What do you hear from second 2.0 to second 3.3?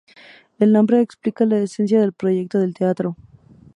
del proyecto del teatro.